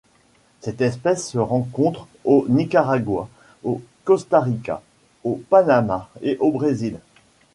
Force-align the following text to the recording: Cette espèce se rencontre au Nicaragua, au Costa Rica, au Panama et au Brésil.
Cette 0.61 0.81
espèce 0.81 1.29
se 1.29 1.37
rencontre 1.37 2.07
au 2.25 2.47
Nicaragua, 2.49 3.29
au 3.63 3.83
Costa 4.03 4.39
Rica, 4.39 4.81
au 5.23 5.39
Panama 5.47 6.09
et 6.23 6.37
au 6.39 6.51
Brésil. 6.51 6.97